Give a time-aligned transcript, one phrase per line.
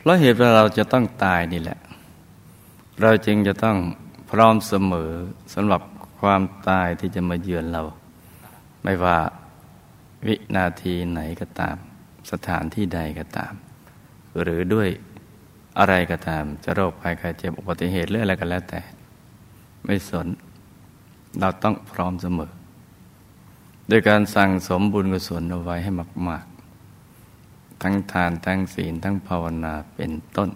[0.00, 1.78] เพราะเหตุว่าเราจะต้องตายนี่แหละ
[3.02, 3.78] เราจึงจะต้อง
[4.30, 5.12] พร้อมเสมอ
[5.54, 5.82] สำหรับ
[6.20, 7.82] ความตายที่จะมาเยือนเรา
[8.82, 9.18] ไม่ว่า
[10.26, 11.76] วินาทีไหนก็ตาม
[12.30, 13.52] สถานที่ใดก็ตาม
[14.42, 14.88] หรือด้วย
[15.78, 18.80] อะไรก็ตาม จะโรคภัยไข้เจ็บอุบัติเหตุหรืออะไรก็แล้วแต่
[19.84, 20.26] ไม่สน
[21.40, 22.50] เราต้องพร้อมเสมอ
[23.88, 25.90] โดยการสั่งสมบุญกุศลเอาไว้ให้
[26.28, 26.44] มาก
[27.82, 30.50] ทั้งทานทั้งศีลทั้งภาวนาเป็นต้น